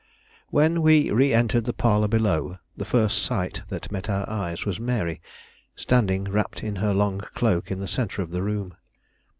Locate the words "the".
1.65-1.73, 2.75-2.85, 7.77-7.87, 8.31-8.41